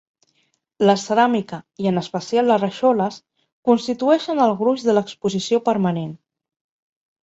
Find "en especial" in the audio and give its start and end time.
1.91-2.49